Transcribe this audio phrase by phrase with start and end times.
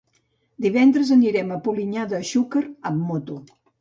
[0.65, 2.63] Divendres anirem a Polinyà de Xúquer
[2.93, 3.37] amb moto.